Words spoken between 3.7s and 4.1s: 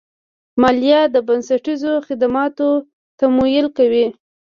کوي.